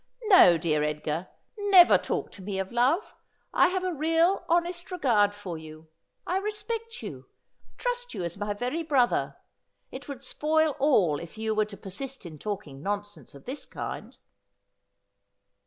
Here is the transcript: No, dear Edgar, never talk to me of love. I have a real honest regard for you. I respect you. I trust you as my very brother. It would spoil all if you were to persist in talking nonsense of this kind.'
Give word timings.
No, 0.23 0.57
dear 0.57 0.81
Edgar, 0.81 1.27
never 1.59 1.95
talk 1.99 2.31
to 2.31 2.41
me 2.41 2.57
of 2.57 2.71
love. 2.71 3.13
I 3.53 3.67
have 3.67 3.83
a 3.83 3.93
real 3.93 4.43
honest 4.49 4.89
regard 4.89 5.31
for 5.31 5.59
you. 5.59 5.89
I 6.25 6.37
respect 6.37 7.03
you. 7.03 7.27
I 7.69 7.73
trust 7.77 8.15
you 8.15 8.23
as 8.23 8.35
my 8.35 8.55
very 8.55 8.81
brother. 8.81 9.37
It 9.91 10.07
would 10.07 10.23
spoil 10.23 10.71
all 10.79 11.19
if 11.19 11.37
you 11.37 11.53
were 11.53 11.65
to 11.65 11.77
persist 11.77 12.25
in 12.25 12.39
talking 12.39 12.81
nonsense 12.81 13.35
of 13.35 13.45
this 13.45 13.67
kind.' 13.67 14.17